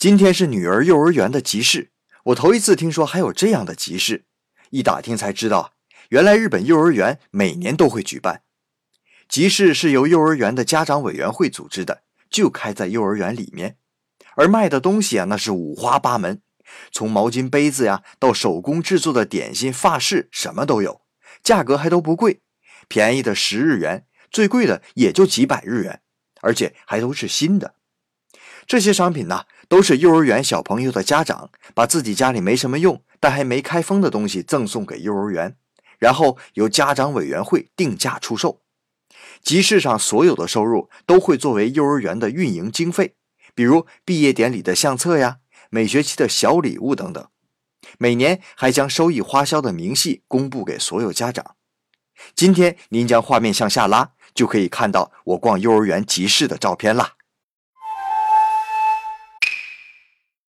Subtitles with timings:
[0.00, 1.90] 今天是女儿幼儿园的集市，
[2.24, 4.24] 我头一次听说还有这样的集市。
[4.70, 5.74] 一打听才知道，
[6.08, 8.40] 原来日本幼儿园每年都会举办
[9.28, 12.00] 集市，是由幼儿园的家长委员会组织的，
[12.30, 13.76] 就开在幼儿园里面。
[14.36, 16.40] 而卖的东西啊，那是五花八门，
[16.90, 21.02] 从毛巾、杯子呀，到手工制作的点心、发饰，什么都有，
[21.42, 22.40] 价格还都不贵，
[22.88, 26.00] 便宜的十日元，最贵的也就几百日元，
[26.40, 27.74] 而且还都是新的。
[28.66, 35.56] 这些商品呢，都是幼儿园小朋友的家长把自己家里没什么用但还没开封的东西赠送给幼儿园，
[35.98, 38.60] 然后由家长委员会定价出售。
[39.42, 43.16] 集市上所有的收入都会作为幼儿园的运营经费，
[43.54, 45.38] 比如毕业典礼的相册呀、
[45.70, 47.26] 每学期的小礼物等等。
[47.98, 51.56] 每年还将收益花销的明细公布给所有家长。
[52.34, 57.14] 今天您将画面向下拉，就可以看到我逛幼儿园集市的照片啦。